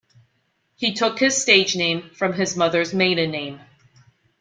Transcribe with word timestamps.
He 0.77 0.95
took 0.95 1.19
his 1.19 1.39
stage 1.39 1.75
name 1.75 2.09
from 2.15 2.33
his 2.33 2.57
mother's 2.57 2.91
maiden 2.91 3.29
name. 3.29 3.59